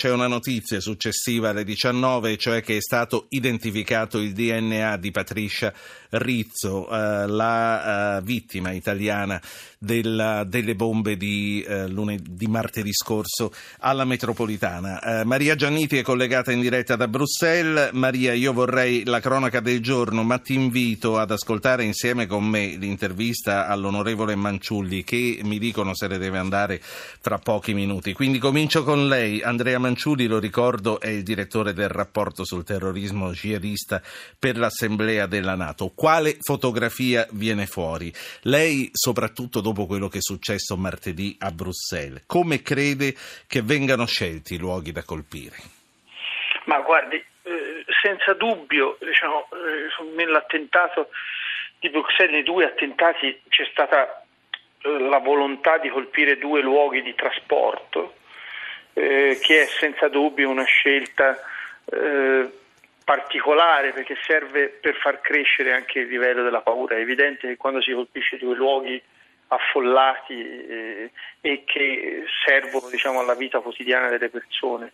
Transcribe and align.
C'è 0.00 0.10
una 0.10 0.28
notizia 0.28 0.80
successiva 0.80 1.50
alle 1.50 1.62
19, 1.62 2.38
cioè 2.38 2.62
che 2.62 2.78
è 2.78 2.80
stato 2.80 3.26
identificato 3.28 4.16
il 4.16 4.32
DNA 4.32 4.96
di 4.96 5.10
Patricia 5.10 5.74
Rizzo, 6.10 6.88
eh, 6.90 7.26
la 7.26 8.18
eh, 8.18 8.22
vittima 8.22 8.72
italiana 8.72 9.40
della, 9.78 10.44
delle 10.44 10.74
bombe 10.74 11.16
di, 11.16 11.64
eh, 11.66 11.88
lunedì, 11.88 12.46
martedì 12.46 12.92
scorso 12.92 13.52
alla 13.78 14.04
metropolitana. 14.04 15.20
Eh, 15.20 15.24
Maria 15.24 15.54
Gianniti 15.54 15.98
è 15.98 16.02
collegata 16.02 16.52
in 16.52 16.60
diretta 16.60 16.96
da 16.96 17.08
Bruxelles. 17.08 17.92
Maria, 17.92 18.32
io 18.32 18.52
vorrei 18.52 19.04
la 19.04 19.20
cronaca 19.20 19.60
del 19.60 19.80
giorno, 19.80 20.22
ma 20.22 20.38
ti 20.38 20.54
invito 20.54 21.18
ad 21.18 21.30
ascoltare 21.30 21.84
insieme 21.84 22.26
con 22.26 22.44
me 22.44 22.76
l'intervista 22.78 23.66
all'onorevole 23.68 24.34
Manciulli 24.34 25.04
che 25.04 25.40
mi 25.44 25.58
dicono 25.58 25.94
se 25.94 26.08
ne 26.08 26.18
deve 26.18 26.38
andare 26.38 26.80
fra 26.82 27.38
pochi 27.38 27.74
minuti. 27.74 28.12
Quindi 28.12 28.38
comincio 28.38 28.84
con 28.84 29.08
lei, 29.08 29.40
Andrea 29.42 29.78
Manciulli. 29.78 29.88
Manciulli, 29.90 30.26
lo 30.28 30.38
ricordo, 30.38 31.00
è 31.00 31.08
il 31.08 31.22
direttore 31.22 31.72
del 31.72 31.88
rapporto 31.88 32.44
sul 32.44 32.64
terrorismo 32.64 33.32
jihadista 33.32 34.00
per 34.38 34.56
l'Assemblea 34.56 35.26
della 35.26 35.54
Nato. 35.54 35.92
Quale 36.00 36.38
fotografia 36.40 37.26
viene 37.32 37.66
fuori? 37.66 38.10
Lei, 38.44 38.88
soprattutto 38.90 39.60
dopo 39.60 39.84
quello 39.84 40.08
che 40.08 40.16
è 40.16 40.22
successo 40.22 40.74
martedì 40.78 41.36
a 41.40 41.50
Bruxelles, 41.50 42.24
come 42.26 42.62
crede 42.62 43.12
che 43.46 43.60
vengano 43.60 44.06
scelti 44.06 44.54
i 44.54 44.58
luoghi 44.58 44.92
da 44.92 45.02
colpire? 45.04 45.56
Ma 46.64 46.80
guardi, 46.80 47.16
eh, 47.16 47.84
senza 48.00 48.32
dubbio, 48.32 48.96
diciamo, 48.98 49.46
eh, 49.52 50.14
nell'attentato 50.16 51.10
di 51.78 51.90
Bruxelles, 51.90 52.32
nei 52.32 52.44
due 52.44 52.64
attentati, 52.64 53.38
c'è 53.50 53.68
stata 53.70 54.24
eh, 54.80 54.98
la 55.00 55.18
volontà 55.18 55.76
di 55.76 55.90
colpire 55.90 56.38
due 56.38 56.62
luoghi 56.62 57.02
di 57.02 57.14
trasporto 57.14 58.14
eh, 58.94 59.38
che 59.42 59.64
è 59.64 59.66
senza 59.66 60.08
dubbio 60.08 60.48
una 60.48 60.64
scelta 60.64 61.38
eh, 61.84 62.48
particolare 63.04 63.92
perché 63.92 64.16
serve 64.26 64.68
per 64.68 64.94
far 64.96 65.20
crescere 65.20 65.72
anche 65.72 66.00
il 66.00 66.08
livello 66.08 66.42
della 66.42 66.60
paura. 66.60 66.96
È 66.96 67.00
evidente 67.00 67.48
che 67.48 67.56
quando 67.56 67.80
si 67.80 67.92
colpisce 67.92 68.38
due 68.38 68.54
luoghi 68.54 69.00
affollati 69.48 70.34
eh, 70.34 71.10
e 71.40 71.64
che 71.64 72.24
servono 72.44 72.88
diciamo, 72.88 73.20
alla 73.20 73.34
vita 73.34 73.60
quotidiana 73.60 74.08
delle 74.08 74.28
persone 74.28 74.92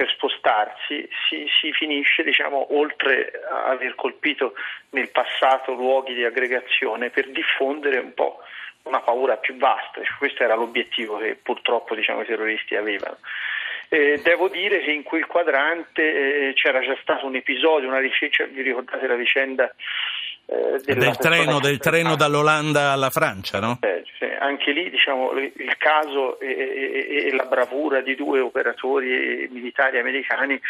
per 0.00 0.08
spostarsi, 0.14 1.06
si, 1.28 1.46
si 1.60 1.72
finisce, 1.72 2.22
diciamo, 2.22 2.74
oltre 2.74 3.32
a 3.50 3.66
aver 3.66 3.94
colpito 3.96 4.54
nel 4.90 5.10
passato 5.10 5.74
luoghi 5.74 6.14
di 6.14 6.24
aggregazione, 6.24 7.10
per 7.10 7.28
diffondere 7.28 7.98
un 7.98 8.14
po' 8.14 8.38
una 8.84 9.00
paura 9.00 9.36
più 9.36 9.58
vasta, 9.58 10.00
questo 10.18 10.42
era 10.42 10.54
l'obiettivo 10.54 11.18
che 11.18 11.34
purtroppo 11.34 11.94
diciamo, 11.94 12.22
i 12.22 12.26
terroristi 12.26 12.76
avevano. 12.76 13.18
Eh, 13.92 14.20
devo 14.22 14.48
dire 14.48 14.84
che 14.84 14.92
in 14.92 15.02
quel 15.02 15.26
quadrante 15.26 16.02
eh, 16.50 16.52
c'era 16.54 16.78
già 16.78 16.96
stato 17.02 17.26
un 17.26 17.34
episodio, 17.34 17.88
una 17.88 17.98
ricerca, 17.98 18.44
vi 18.44 18.62
ricordate 18.62 19.04
la 19.08 19.16
vicenda 19.16 19.68
eh, 20.46 20.80
del, 20.84 21.16
treno, 21.16 21.58
del 21.58 21.78
treno, 21.78 22.14
dall'Olanda 22.14 22.92
alla 22.92 23.10
Francia, 23.10 23.58
no? 23.58 23.78
Eh, 23.80 24.04
cioè, 24.16 24.36
anche 24.40 24.70
lì 24.70 24.90
diciamo, 24.90 25.32
il 25.32 25.76
caso 25.76 26.38
e, 26.38 26.48
e, 26.48 27.26
e, 27.26 27.34
la 27.34 27.46
bravura 27.46 28.00
di 28.00 28.14
due 28.14 28.38
operatori 28.38 29.48
militari 29.50 29.98
americani 29.98 30.60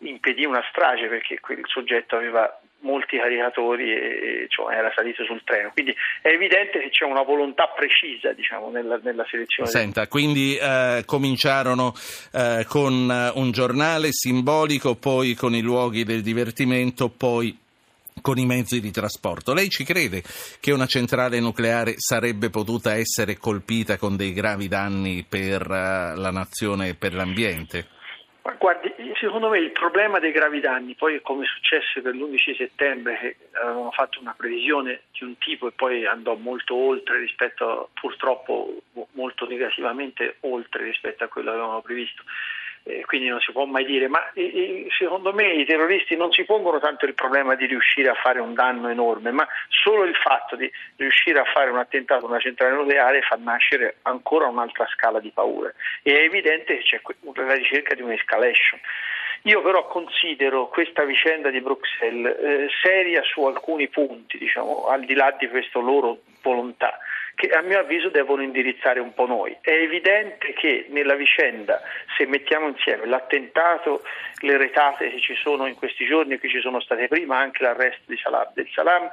impedì 0.00 0.44
una 0.44 0.62
strage 0.70 1.08
perché 1.08 1.40
quel 1.40 1.62
soggetto 1.64 2.16
aveva 2.16 2.60
molti 2.80 3.18
caricatori 3.18 3.90
e 3.90 4.46
cioè, 4.48 4.76
era 4.76 4.92
salito 4.94 5.24
sul 5.24 5.42
treno. 5.44 5.70
Quindi 5.72 5.94
è 6.22 6.28
evidente 6.28 6.78
che 6.80 6.90
c'è 6.90 7.04
una 7.04 7.22
volontà 7.22 7.66
precisa 7.68 8.32
diciamo, 8.32 8.70
nella, 8.70 9.00
nella, 9.02 9.26
selezione. 9.28 9.68
Senta, 9.68 10.06
quindi 10.06 10.56
eh, 10.56 11.02
cominciarono 11.04 11.92
eh, 12.32 12.64
con 12.68 13.32
un 13.34 13.50
giornale 13.50 14.08
simbolico, 14.12 14.94
poi 14.94 15.34
con 15.34 15.54
i 15.54 15.60
luoghi 15.60 16.04
del 16.04 16.22
divertimento, 16.22 17.08
poi 17.08 17.66
con 18.20 18.38
i 18.38 18.46
mezzi 18.46 18.80
di 18.80 18.90
trasporto. 18.90 19.54
Lei 19.54 19.68
ci 19.68 19.84
crede 19.84 20.22
che 20.60 20.72
una 20.72 20.86
centrale 20.86 21.40
nucleare 21.40 21.94
sarebbe 21.96 22.50
potuta 22.50 22.94
essere 22.94 23.36
colpita 23.36 23.96
con 23.96 24.16
dei 24.16 24.32
gravi 24.32 24.68
danni 24.68 25.24
per 25.28 25.62
uh, 25.62 26.18
la 26.18 26.30
nazione 26.30 26.88
e 26.88 26.94
per 26.94 27.14
l'ambiente? 27.14 27.96
Guardi, 28.56 28.94
secondo 29.20 29.48
me 29.48 29.58
il 29.58 29.72
problema 29.72 30.18
dei 30.18 30.32
gravi 30.32 30.60
danni, 30.60 30.94
poi 30.94 31.20
come 31.20 31.44
successe 31.44 32.00
per 32.00 32.14
l'11 32.14 32.56
settembre, 32.56 33.18
che 33.18 33.36
avevamo 33.52 33.90
fatto 33.90 34.20
una 34.20 34.34
previsione 34.36 35.02
di 35.12 35.24
un 35.24 35.36
tipo 35.38 35.68
e 35.68 35.72
poi 35.72 36.06
andò 36.06 36.34
molto 36.34 36.74
oltre 36.74 37.18
rispetto, 37.18 37.90
purtroppo 37.94 38.82
molto 39.12 39.46
negativamente 39.46 40.36
oltre 40.40 40.84
rispetto 40.84 41.24
a 41.24 41.28
quello 41.28 41.50
che 41.50 41.56
avevamo 41.56 41.82
previsto, 41.82 42.22
quindi 43.06 43.28
non 43.28 43.40
si 43.40 43.52
può 43.52 43.64
mai 43.64 43.84
dire, 43.84 44.08
ma 44.08 44.20
secondo 44.98 45.32
me 45.32 45.52
i 45.52 45.64
terroristi 45.64 46.16
non 46.16 46.32
si 46.32 46.44
pongono 46.44 46.78
tanto 46.78 47.04
il 47.04 47.14
problema 47.14 47.54
di 47.54 47.66
riuscire 47.66 48.08
a 48.08 48.14
fare 48.14 48.40
un 48.40 48.54
danno 48.54 48.88
enorme, 48.88 49.30
ma 49.30 49.46
solo 49.68 50.04
il 50.04 50.14
fatto 50.14 50.56
di 50.56 50.70
riuscire 50.96 51.38
a 51.38 51.44
fare 51.44 51.70
un 51.70 51.78
attentato 51.78 52.24
a 52.24 52.28
una 52.28 52.40
centrale 52.40 52.74
nucleare 52.74 53.22
fa 53.22 53.36
nascere 53.40 53.96
ancora 54.02 54.46
un'altra 54.46 54.86
scala 54.86 55.20
di 55.20 55.30
paure 55.30 55.74
e 56.02 56.18
è 56.18 56.22
evidente 56.22 56.78
che 56.78 56.82
c'è 56.82 57.00
la 57.34 57.54
ricerca 57.54 57.94
di 57.94 58.02
un'escalation. 58.02 58.80
Io 59.42 59.62
però 59.62 59.86
considero 59.86 60.66
questa 60.68 61.04
vicenda 61.04 61.50
di 61.50 61.60
Bruxelles 61.60 62.36
eh, 62.38 62.68
seria 62.82 63.22
su 63.22 63.44
alcuni 63.44 63.88
punti, 63.88 64.36
diciamo, 64.36 64.86
al 64.88 65.04
di 65.04 65.14
là 65.14 65.34
di 65.38 65.48
questa 65.48 65.78
loro 65.78 66.18
volontà 66.42 66.98
che 67.38 67.50
a 67.50 67.62
mio 67.62 67.78
avviso 67.78 68.08
devono 68.08 68.42
indirizzare 68.42 68.98
un 68.98 69.14
po' 69.14 69.24
noi. 69.24 69.56
È 69.60 69.70
evidente 69.70 70.52
che 70.54 70.86
nella 70.88 71.14
vicenda, 71.14 71.80
se 72.16 72.26
mettiamo 72.26 72.66
insieme 72.66 73.06
l'attentato, 73.06 74.02
le 74.40 74.56
retate 74.56 75.08
che 75.08 75.20
ci 75.20 75.36
sono 75.36 75.66
in 75.66 75.76
questi 75.76 76.04
giorni 76.04 76.34
e 76.34 76.40
che 76.40 76.48
ci 76.48 76.58
sono 76.58 76.80
state 76.80 77.06
prima, 77.06 77.38
anche 77.38 77.62
l'arresto 77.62 78.02
di 78.06 78.16
Salah 78.16 78.50
del 78.52 78.68
Salam, 78.74 79.08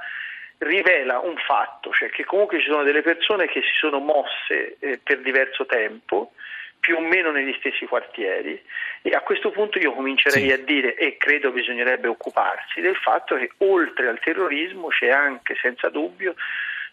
rivela 0.58 1.20
un 1.20 1.38
fatto, 1.38 1.92
cioè 1.92 2.10
che 2.10 2.24
comunque 2.24 2.60
ci 2.60 2.68
sono 2.68 2.82
delle 2.82 3.04
persone 3.04 3.46
che 3.46 3.62
si 3.62 3.78
sono 3.78 4.00
mosse 4.00 4.78
eh, 4.80 5.00
per 5.04 5.20
diverso 5.20 5.68
tempo, 5.68 6.32
più 6.80 6.96
o 6.96 7.02
meno 7.02 7.30
negli 7.30 7.54
stessi 7.60 7.86
quartieri 7.86 8.60
e 9.04 9.10
a 9.12 9.22
questo 9.22 9.52
punto 9.52 9.78
io 9.78 9.94
comincerei 9.94 10.48
sì. 10.48 10.52
a 10.52 10.58
dire 10.58 10.96
e 10.96 11.18
credo 11.18 11.52
bisognerebbe 11.52 12.08
occuparsi 12.08 12.82
del 12.82 12.96
fatto 12.96 13.36
che 13.38 13.52
oltre 13.58 14.08
al 14.08 14.20
terrorismo 14.20 14.88
c'è 14.88 15.10
anche 15.10 15.56
senza 15.62 15.90
dubbio 15.90 16.34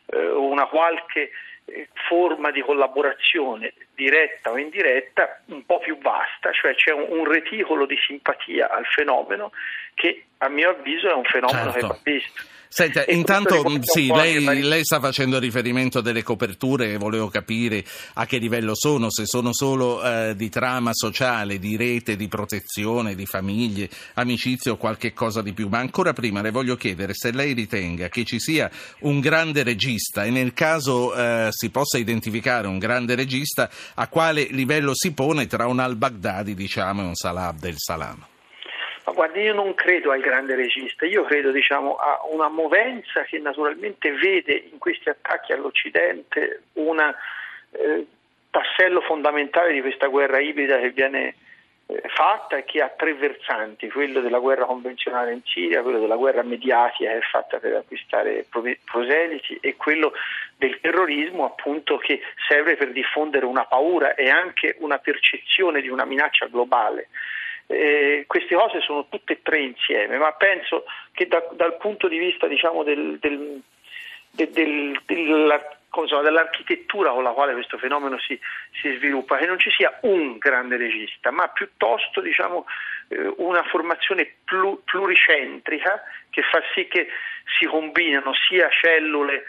eh, 0.06 0.30
una 0.30 0.66
qualche 0.66 1.30
eh, 1.64 1.88
forma 2.08 2.50
di 2.50 2.60
collaborazione 2.62 3.72
diretta 3.94 4.50
o 4.50 4.58
indiretta 4.58 5.42
un 5.46 5.64
po' 5.64 5.78
più 5.78 5.98
vasta, 5.98 6.52
cioè 6.52 6.74
c'è 6.74 6.92
un, 6.92 7.06
un 7.08 7.30
reticolo 7.30 7.86
di 7.86 7.96
simpatia 8.06 8.70
al 8.70 8.86
fenomeno 8.86 9.52
che 9.94 10.24
a 10.38 10.48
mio 10.48 10.70
avviso 10.70 11.08
è 11.08 11.14
un 11.14 11.24
fenomeno 11.24 11.70
certo. 11.72 11.78
che 11.78 11.86
va 11.86 11.98
visto. 12.02 12.42
Senta, 12.74 13.04
intanto 13.08 13.62
sì, 13.82 14.06
lei, 14.06 14.62
lei, 14.62 14.82
sta 14.82 14.98
facendo 14.98 15.38
riferimento 15.38 16.00
delle 16.00 16.22
coperture 16.22 16.92
e 16.92 16.96
volevo 16.96 17.28
capire 17.28 17.84
a 18.14 18.24
che 18.24 18.38
livello 18.38 18.74
sono, 18.74 19.10
se 19.10 19.26
sono 19.26 19.52
solo 19.52 20.02
eh, 20.02 20.34
di 20.34 20.48
trama 20.48 20.94
sociale, 20.94 21.58
di 21.58 21.76
rete, 21.76 22.16
di 22.16 22.28
protezione, 22.28 23.14
di 23.14 23.26
famiglie, 23.26 23.90
amicizie 24.14 24.70
o 24.70 24.78
qualche 24.78 25.12
cosa 25.12 25.42
di 25.42 25.52
più. 25.52 25.68
Ma 25.68 25.80
ancora 25.80 26.14
prima 26.14 26.40
le 26.40 26.50
voglio 26.50 26.74
chiedere 26.76 27.12
se 27.12 27.30
lei 27.30 27.52
ritenga 27.52 28.08
che 28.08 28.24
ci 28.24 28.40
sia 28.40 28.70
un 29.00 29.20
grande 29.20 29.62
regista 29.64 30.24
e 30.24 30.30
nel 30.30 30.54
caso 30.54 31.14
eh, 31.14 31.48
si 31.50 31.68
possa 31.68 31.98
identificare 31.98 32.68
un 32.68 32.78
grande 32.78 33.14
regista, 33.14 33.68
a 33.94 34.08
quale 34.08 34.46
livello 34.50 34.94
si 34.94 35.12
pone 35.14 35.46
tra 35.46 35.66
un 35.66 35.78
al-Baghdadi 35.78 36.54
diciamo, 36.54 37.02
e 37.02 37.04
un 37.06 37.14
Salah 37.14 37.48
Abdel 37.48 37.74
Salam. 37.76 38.26
Ma 39.04 39.12
guardi, 39.12 39.40
io 39.40 39.54
non 39.54 39.74
credo 39.74 40.12
al 40.12 40.20
grande 40.20 40.54
regista, 40.54 41.04
io 41.06 41.24
credo 41.24 41.50
diciamo, 41.50 41.96
a 41.96 42.20
una 42.30 42.48
movenza 42.48 43.22
che 43.24 43.38
naturalmente 43.38 44.12
vede 44.12 44.68
in 44.70 44.78
questi 44.78 45.08
attacchi 45.08 45.52
all'Occidente 45.52 46.62
un 46.74 47.00
eh, 47.00 48.06
tassello 48.50 49.00
fondamentale 49.00 49.72
di 49.72 49.80
questa 49.80 50.06
guerra 50.06 50.38
ibrida 50.38 50.78
che 50.78 50.90
viene 50.90 51.34
fatta 52.14 52.56
e 52.56 52.64
che 52.64 52.80
ha 52.80 52.88
tre 52.88 53.14
versanti, 53.14 53.90
quello 53.90 54.20
della 54.20 54.38
guerra 54.38 54.64
convenzionale 54.64 55.32
in 55.32 55.42
Siria, 55.44 55.82
quello 55.82 55.98
della 55.98 56.16
guerra 56.16 56.42
mediatica 56.42 57.10
che 57.10 57.18
è 57.18 57.20
fatta 57.20 57.58
per 57.58 57.74
acquistare 57.74 58.46
proseliti 58.84 59.58
e 59.60 59.76
quello 59.76 60.12
del 60.56 60.78
terrorismo 60.80 61.44
appunto 61.44 61.98
che 61.98 62.20
serve 62.48 62.76
per 62.76 62.92
diffondere 62.92 63.46
una 63.46 63.64
paura 63.64 64.14
e 64.14 64.28
anche 64.28 64.76
una 64.78 64.98
percezione 64.98 65.80
di 65.80 65.88
una 65.88 66.04
minaccia 66.04 66.46
globale. 66.46 67.08
Eh, 67.66 68.24
queste 68.26 68.54
cose 68.54 68.80
sono 68.80 69.06
tutte 69.08 69.34
e 69.34 69.42
tre 69.42 69.60
insieme, 69.60 70.18
ma 70.18 70.32
penso 70.32 70.84
che 71.12 71.26
da, 71.26 71.46
dal 71.52 71.76
punto 71.78 72.08
di 72.08 72.18
vista 72.18 72.46
diciamo, 72.46 72.82
del, 72.82 73.18
del, 73.18 73.60
del, 74.30 75.00
del 75.04 75.60
insomma, 76.00 76.22
dell'architettura 76.22 77.10
con 77.10 77.22
la 77.22 77.30
quale 77.30 77.52
questo 77.52 77.78
fenomeno 77.78 78.18
si, 78.18 78.38
si, 78.80 78.96
sviluppa, 78.96 79.36
che 79.36 79.46
non 79.46 79.58
ci 79.58 79.70
sia 79.70 79.98
un 80.02 80.38
grande 80.38 80.76
regista, 80.76 81.30
ma 81.30 81.48
piuttosto 81.48 82.20
diciamo, 82.20 82.66
eh, 83.08 83.32
una 83.36 83.62
formazione 83.64 84.36
pluricentrica 84.84 86.02
che 86.30 86.42
fa 86.42 86.62
sì 86.74 86.88
che 86.88 87.08
si 87.58 87.66
combinano 87.66 88.32
sia 88.48 88.68
cellule 88.70 89.44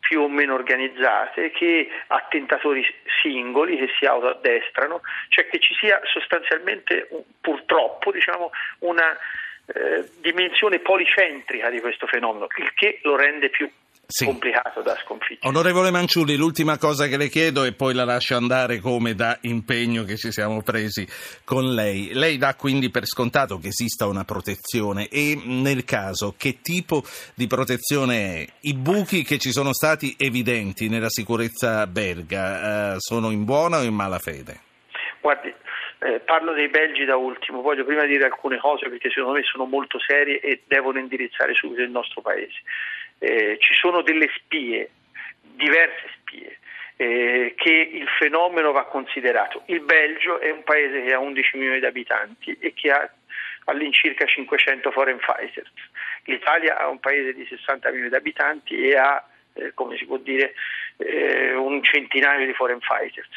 più 0.00 0.20
o 0.20 0.28
meno 0.28 0.54
organizzate, 0.54 1.50
che 1.50 1.88
attentatori 2.08 2.84
singoli 3.22 3.78
che 3.78 3.88
si 3.98 4.04
autoaddestrano, 4.04 5.00
cioè 5.28 5.46
che 5.46 5.58
ci 5.60 5.74
sia 5.74 5.98
sostanzialmente 6.04 7.08
purtroppo 7.40 8.12
diciamo, 8.12 8.50
una 8.80 9.16
eh, 9.66 10.04
dimensione 10.20 10.78
policentrica 10.80 11.70
di 11.70 11.80
questo 11.80 12.06
fenomeno, 12.06 12.48
il 12.58 12.74
che 12.74 12.98
lo 13.02 13.16
rende 13.16 13.48
più 13.48 13.70
sì. 14.06 14.24
complicato 14.24 14.82
da 14.82 14.96
sconfiggere. 14.96 15.48
Onorevole 15.48 15.90
Manciulli, 15.90 16.36
l'ultima 16.36 16.78
cosa 16.78 17.06
che 17.06 17.16
le 17.16 17.28
chiedo 17.28 17.64
e 17.64 17.72
poi 17.72 17.94
la 17.94 18.04
lascio 18.04 18.36
andare 18.36 18.78
come 18.78 19.14
da 19.14 19.36
impegno 19.42 20.04
che 20.04 20.16
ci 20.16 20.32
siamo 20.32 20.62
presi 20.62 21.06
con 21.44 21.74
lei. 21.74 22.12
Lei 22.12 22.36
dà 22.36 22.54
quindi 22.54 22.90
per 22.90 23.06
scontato 23.06 23.58
che 23.58 23.68
esista 23.68 24.06
una 24.06 24.24
protezione 24.24 25.08
e 25.08 25.40
nel 25.44 25.84
caso 25.84 26.34
che 26.36 26.60
tipo 26.60 27.02
di 27.34 27.46
protezione 27.46 28.16
è? 28.16 28.46
I 28.62 28.74
buchi 28.74 29.22
che 29.22 29.38
ci 29.38 29.52
sono 29.52 29.72
stati 29.72 30.14
evidenti 30.18 30.88
nella 30.88 31.10
sicurezza 31.10 31.86
belga 31.86 32.94
eh, 32.94 32.96
sono 32.98 33.30
in 33.30 33.44
buona 33.44 33.78
o 33.78 33.82
in 33.82 33.94
mala 33.94 34.18
fede? 34.18 34.60
Guardi, 35.20 35.52
eh, 36.00 36.20
parlo 36.20 36.52
dei 36.52 36.68
belgi 36.68 37.04
da 37.04 37.16
ultimo, 37.16 37.62
voglio 37.62 37.84
prima 37.84 38.04
dire 38.04 38.24
alcune 38.24 38.58
cose 38.58 38.88
perché 38.88 39.08
secondo 39.08 39.38
me 39.38 39.42
sono 39.44 39.64
molto 39.64 39.98
serie 39.98 40.38
e 40.40 40.62
devono 40.66 40.98
indirizzare 40.98 41.54
subito 41.54 41.80
il 41.80 41.90
nostro 41.90 42.20
Paese 42.20 42.60
eh, 43.18 43.56
ci 43.58 43.74
sono 43.74 44.02
delle 44.02 44.28
spie, 44.36 44.90
diverse 45.40 46.08
spie, 46.20 46.58
eh, 46.96 47.54
che 47.56 47.70
il 47.70 48.08
fenomeno 48.18 48.72
va 48.72 48.84
considerato. 48.84 49.62
Il 49.66 49.80
Belgio 49.80 50.38
è 50.40 50.50
un 50.50 50.62
paese 50.62 51.02
che 51.02 51.12
ha 51.12 51.18
11 51.18 51.56
milioni 51.56 51.80
di 51.80 51.86
abitanti 51.86 52.56
e 52.60 52.72
che 52.74 52.90
ha 52.90 53.10
all'incirca 53.64 54.26
500 54.26 54.90
foreign 54.90 55.18
fighters. 55.18 55.70
L'Italia 56.24 56.78
ha 56.78 56.88
un 56.88 57.00
paese 57.00 57.32
di 57.32 57.46
60 57.46 57.88
milioni 57.88 58.10
di 58.10 58.16
abitanti 58.16 58.88
e 58.88 58.96
ha, 58.96 59.26
eh, 59.54 59.72
come 59.74 59.96
si 59.96 60.04
può 60.06 60.18
dire, 60.18 60.54
eh, 60.98 61.54
un 61.54 61.82
centinaio 61.82 62.46
di 62.46 62.54
foreign 62.54 62.80
fighters. 62.80 63.28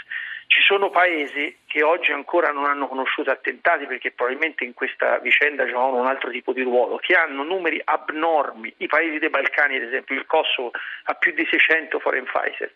Ci 0.58 0.64
sono 0.64 0.90
paesi 0.90 1.56
che 1.68 1.84
oggi 1.84 2.12
ancora 2.12 2.50
non 2.50 2.66
hanno 2.66 2.88
conosciuto 2.88 3.30
attentati 3.30 3.86
perché 3.86 4.10
probabilmente 4.10 4.64
in 4.64 4.74
questa 4.74 5.20
vicenda 5.20 5.68
giocano 5.68 6.00
un 6.00 6.08
altro 6.08 6.32
tipo 6.32 6.52
di 6.52 6.64
ruolo, 6.64 6.98
che 6.98 7.14
hanno 7.14 7.44
numeri 7.44 7.80
abnormi. 7.86 8.74
I 8.78 8.88
paesi 8.88 9.20
dei 9.20 9.30
Balcani, 9.30 9.76
ad 9.76 9.84
esempio, 9.84 10.16
il 10.16 10.26
Kosovo 10.26 10.72
ha 11.04 11.14
più 11.14 11.32
di 11.34 11.46
600 11.48 12.00
foreign 12.00 12.26
fighters, 12.26 12.74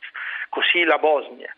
così 0.50 0.83
la 0.83 1.00
Bosnia. 1.00 1.51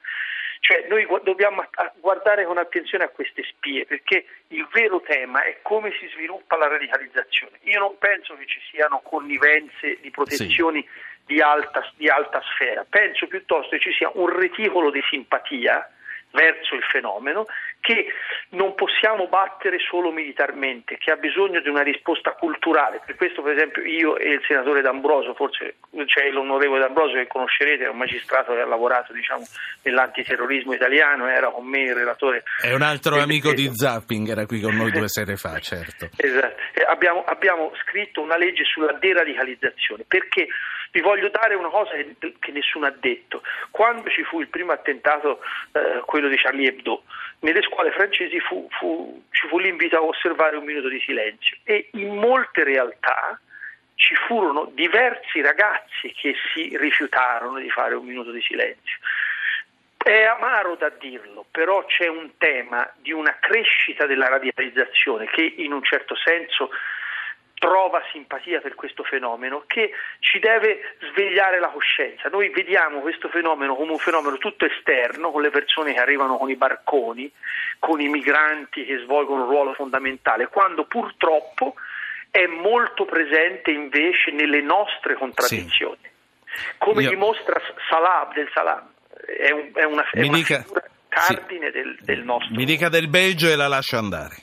Cioè 0.62 0.86
noi 0.88 1.06
dobbiamo 1.24 1.66
guardare 2.00 2.46
con 2.46 2.58
attenzione 2.58 3.04
a 3.04 3.10
queste 3.10 3.44
spie 3.44 3.86
perché 3.86 4.26
il 4.48 4.66
vero 4.72 5.02
tema 5.02 5.44
è 5.44 5.58
come 5.62 5.92
si 6.00 6.08
sviluppa 6.14 6.56
la 6.56 6.70
radicalizzazione. 6.70 7.60
Io 7.64 7.80
non 7.80 7.98
penso 7.98 8.38
che 8.38 8.46
ci 8.46 8.62
siano 8.72 9.02
connivenze 9.02 9.98
di 10.00 10.10
protezioni 10.10 10.82
sì. 10.84 10.90
di, 11.26 11.42
alta, 11.42 11.86
di 11.98 12.08
alta 12.08 12.42
sfera, 12.54 12.86
penso 12.90 13.28
piuttosto 13.28 13.72
che 13.72 13.80
ci 13.80 13.92
sia 13.92 14.10
un 14.14 14.30
reticolo 14.30 14.90
di 14.90 15.04
simpatia 15.10 15.86
verso 16.34 16.76
il 16.76 16.84
fenomeno 16.84 17.46
che 17.80 18.08
non 18.50 18.76
possiamo 18.76 19.28
battere 19.28 19.78
solo 19.80 20.12
militarmente, 20.12 20.98
che 20.98 21.12
ha 21.12 21.16
bisogno 21.16 21.60
di 21.60 21.70
una 21.70 21.82
risposta 21.82 22.32
culturale. 22.32 23.02
Per 23.06 23.16
questo, 23.16 23.42
per 23.42 23.56
esempio, 23.56 23.84
io 23.84 24.18
e 24.18 24.34
il 24.34 24.42
senatore 24.48 24.82
D'Ambroso, 24.82 25.34
forse 25.34 25.76
c'è 26.06 26.30
l'onorevole 26.30 26.80
D'Ambroso 26.80 27.16
che 27.16 27.28
conoscerete, 27.28 27.84
è 27.86 27.90
un 27.90 27.98
magistrato 27.98 28.54
che 28.54 28.62
ha 28.62 28.66
lavorato 28.66 29.12
diciamo, 29.12 29.44
nell'antiterrorismo 29.84 30.74
italiano, 30.74 31.28
era 31.28 31.50
con 31.50 31.66
me 31.66 31.82
il 31.82 31.94
relatore. 31.94 32.44
È 32.62 32.74
un 32.74 32.82
altro 32.82 33.20
amico 33.20 33.52
di 33.54 33.70
Zapping, 33.74 34.30
era 34.30 34.46
qui 34.46 34.62
con 34.62 34.76
noi 34.76 34.92
due 34.92 35.08
sere 35.10 35.36
fa, 35.36 35.60
certo. 35.60 36.10
Esatto. 36.16 36.56
Abbiamo, 36.88 37.24
abbiamo 37.26 37.74
scritto 37.84 38.22
una 38.22 38.38
legge 38.38 38.64
sulla 38.64 38.94
deradicalizzazione 38.94 40.06
perché 40.08 40.48
vi 40.94 41.02
voglio 41.02 41.30
dare 41.30 41.56
una 41.56 41.70
cosa 41.70 41.92
che, 41.94 42.36
che 42.40 42.52
nessuno 42.52 42.86
ha 42.86 42.94
detto. 42.96 43.42
Quando 43.72 44.08
ci 44.10 44.24
fu 44.24 44.40
il 44.40 44.48
primo 44.48 44.72
attentato, 44.72 45.40
eh, 45.72 46.04
quello 46.06 46.28
di 46.28 46.38
Charlie 46.38 46.68
Hebdo, 46.68 47.04
nelle 47.40 47.64
scuole 47.64 47.92
francesi 47.92 48.40
fu, 48.40 48.68
fu, 48.70 49.24
ci 49.32 49.48
fu 49.48 49.58
l'invito 49.58 49.98
a 49.98 50.04
osservare 50.04 50.56
un 50.56 50.64
minuto 50.64 50.88
di 50.88 51.00
silenzio 51.00 51.58
e 51.64 51.90
in 51.94 52.16
molte 52.16 52.64
realtà 52.64 53.40
ci 53.96 54.14
furono 54.28 54.70
diversi 54.74 55.42
ragazzi 55.42 56.14
che 56.14 56.36
si 56.54 56.78
rifiutarono 56.78 57.58
di 57.58 57.70
fare 57.72 57.96
un 57.96 58.06
minuto 58.06 58.30
di 58.30 58.42
silenzio. 58.42 58.98
È 59.98 60.24
amaro 60.26 60.76
da 60.76 60.90
dirlo, 60.90 61.46
però 61.50 61.86
c'è 61.86 62.08
un 62.08 62.38
tema 62.38 62.88
di 62.98 63.12
una 63.12 63.36
crescita 63.40 64.06
della 64.06 64.28
radicalizzazione 64.28 65.26
che 65.26 65.56
in 65.58 65.74
un 65.74 65.82
certo 65.82 66.16
senso 66.16 66.70
trova 67.64 68.04
simpatia 68.12 68.60
per 68.60 68.76
questo 68.76 69.04
fenomeno 69.04 69.64
che 69.66 69.92
ci 70.20 70.38
deve 70.40 70.98
svegliare 71.00 71.62
la 71.62 71.70
coscienza. 71.70 72.28
Noi 72.28 72.50
vediamo 72.50 73.00
questo 73.00 73.30
fenomeno 73.30 73.76
come 73.76 73.94
un 73.94 74.00
fenomeno 74.00 74.38
tutto 74.38 74.66
esterno, 74.66 75.32
con 75.32 75.42
le 75.42 75.50
persone 75.50 75.94
che 75.94 76.00
arrivano 76.02 76.36
con 76.36 76.50
i 76.50 76.58
barconi, 76.58 77.32
con 77.80 78.02
i 78.02 78.10
migranti 78.10 78.84
che 78.84 78.98
svolgono 78.98 79.44
un 79.44 79.50
ruolo 79.50 79.74
fondamentale, 79.76 80.48
quando 80.48 80.84
purtroppo 80.84 81.76
è 82.30 82.46
molto 82.48 83.06
presente 83.06 83.72
invece 83.72 84.32
nelle 84.32 84.60
nostre 84.60 85.14
contraddizioni. 85.14 86.02
Sì. 86.02 86.72
Come 86.80 87.04
Io... 87.04 87.12
dimostra 87.12 87.62
Salah 87.90 88.30
del 88.34 88.50
Salam, 88.54 88.92
è, 89.26 89.52
un, 89.52 89.72
è 89.74 89.86
una, 89.86 90.06
è 90.12 90.20
una 90.22 90.36
dica... 90.36 90.66
cardine 91.08 91.68
sì. 91.68 91.72
del, 91.72 91.98
del 92.02 92.24
nostro. 92.24 92.54
Mi 92.56 92.66
dica 92.66 92.90
del 92.90 93.08
Belgio 93.08 93.48
e 93.48 93.56
la 93.56 93.70
lascio 93.70 93.96
andare. 93.96 94.36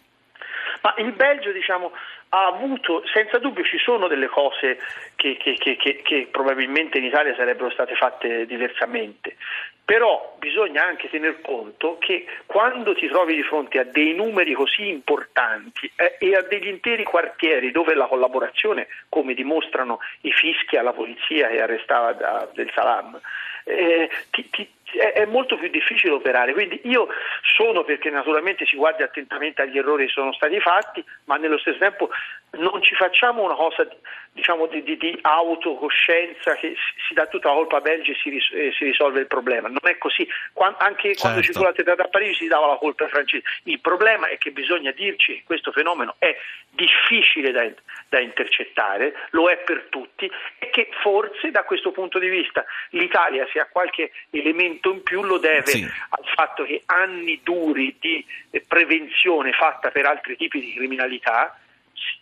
Ma 0.81 0.95
il 0.97 1.13
Belgio, 1.13 1.53
diciamo, 1.53 1.93
ha 2.33 2.47
avuto, 2.47 3.03
senza 3.13 3.39
dubbio 3.39 3.65
ci 3.65 3.79
sono 3.79 4.07
delle 4.07 4.29
cose 4.29 4.79
che, 5.17 5.37
che, 5.37 5.57
che, 5.59 6.01
che, 6.03 6.29
probabilmente 6.31 6.99
in 6.99 7.05
Italia 7.05 7.35
sarebbero 7.35 7.71
state 7.71 7.95
fatte 7.97 8.47
diversamente, 8.47 9.37
però 9.85 10.37
bisogna 10.39 10.85
anche 10.85 11.11
tener 11.11 11.41
conto 11.41 11.99
che 11.99 12.25
quando 12.47 12.95
ti 12.95 13.09
trovi 13.09 13.35
di 13.35 13.43
fronte 13.43 13.81
a 13.81 13.85
dei 13.85 14.15
numeri 14.15 14.53
così 14.53 14.87
importanti 14.87 15.91
eh, 15.97 16.17
e 16.21 16.37
a 16.37 16.43
degli 16.43 16.69
interi 16.69 17.03
quartieri 17.03 17.73
dove 17.73 17.95
la 17.95 18.07
collaborazione, 18.07 18.87
come 19.09 19.35
dimostrano 19.35 19.99
i 20.21 20.31
fischi 20.31 20.77
alla 20.77 20.93
polizia 20.93 21.49
che 21.49 21.61
arrestava 21.61 22.13
da, 22.13 22.49
del 22.55 22.71
Salam, 22.73 23.21
eh, 23.65 24.09
ti, 24.31 24.49
ti, 24.51 24.69
è 24.99 25.25
molto 25.27 25.57
più 25.57 25.69
difficile 25.69 26.13
operare. 26.13 26.53
Quindi 26.53 26.81
io 26.85 27.09
sono 27.57 27.85
perché 27.85 28.11
naturalmente 28.11 28.67
si 28.67 28.77
guardi 28.77 29.03
attentamente 29.03 29.63
agli 29.63 29.79
errori 29.79 30.07
che 30.07 30.13
sono 30.13 30.33
stati 30.33 30.59
fatti, 30.61 31.05
ma 31.25 31.37
nello 31.37 31.59
stesso 31.59 31.79
tempo 31.79 32.11
non 32.53 32.83
ci 32.83 32.95
facciamo 32.95 33.43
una 33.43 33.55
cosa 33.55 33.87
diciamo, 34.33 34.67
di, 34.67 34.83
di, 34.83 34.97
di, 34.97 35.19
autocoscienza 35.23 36.55
che 36.55 36.75
si 37.07 37.15
dà 37.15 37.27
tutta 37.27 37.49
la 37.49 37.55
colpa 37.55 37.77
a 37.77 37.81
Belgi 37.81 38.13
e 38.13 38.15
si, 38.15 38.31
ris- 38.31 38.53
e 38.53 38.73
si 38.77 38.85
risolve 38.85 39.21
il 39.21 39.27
problema. 39.27 39.69
Non 39.69 39.81
è 39.83 39.99
così. 39.99 40.27
Quando, 40.53 40.79
anche 40.79 41.09
certo. 41.09 41.21
quando 41.23 41.43
ci 41.43 41.53
fu 41.53 41.63
l'attentato 41.63 42.03
a 42.03 42.09
Parigi 42.09 42.35
si 42.35 42.47
dava 42.47 42.67
la 42.67 42.77
colpa 42.77 43.05
ai 43.05 43.11
francesi. 43.11 43.45
Il 43.65 43.81
problema 43.81 44.29
è 44.29 44.39
che 44.39 44.51
bisogna 44.51 44.91
dirci 44.93 45.35
che 45.35 45.43
questo 45.45 45.73
fenomeno 45.73 46.15
è 46.19 46.37
difficile 46.71 47.51
da, 47.51 47.69
da 48.09 48.21
intercettare, 48.21 49.15
lo 49.31 49.49
è 49.51 49.59
per 49.59 49.87
tutti 49.91 50.31
e 50.59 50.71
che 50.71 50.89
forse 51.03 51.51
da 51.51 51.65
questo 51.65 51.91
punto 51.91 52.19
di 52.19 52.29
vista 52.29 52.65
l'Italia 52.91 53.47
se 53.53 53.61
ha 53.61 53.67
qualche 53.67 54.13
elemento 54.31 54.80
in 54.89 55.03
più 55.03 55.23
lo 55.23 55.39
deve 55.39 55.67
sì. 55.67 55.83
al 55.83 56.25
fatto 56.35 56.65
che 56.65 56.83
anni 56.87 57.41
duri 57.43 57.95
di 58.01 58.25
prevenzione 58.67 59.53
fatta 59.53 59.91
per 59.91 60.07
altri 60.07 60.37
tipi 60.37 60.61
di 60.61 60.73
criminalità 60.75 61.55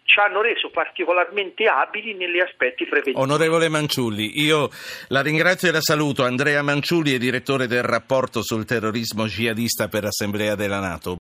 ci 0.08 0.18
hanno 0.20 0.40
reso 0.40 0.70
particolarmente 0.70 1.66
abili 1.66 2.14
negli 2.14 2.40
aspetti 2.40 2.84
preventivi. 2.84 3.18
Onorevole 3.18 3.68
Manciulli, 3.68 4.40
io 4.40 4.70
la 5.08 5.20
ringrazio 5.20 5.68
e 5.68 5.72
la 5.72 5.80
saluto. 5.80 6.24
Andrea 6.24 6.62
Manciulli 6.62 7.12
è 7.14 7.18
direttore 7.18 7.66
del 7.66 7.82
rapporto 7.82 8.42
sul 8.42 8.64
terrorismo 8.64 9.26
jihadista 9.26 9.88
per 9.88 10.04
l'Assemblea 10.04 10.54
della 10.54 10.80
Nato. 10.80 11.16